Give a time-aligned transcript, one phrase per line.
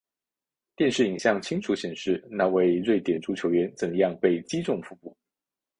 [0.75, 5.15] 电视影像清楚显示那位瑞典足球员怎样被击中腹部。